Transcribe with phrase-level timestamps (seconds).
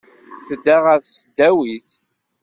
[0.45, 1.89] Tedda ɣer tesdawit.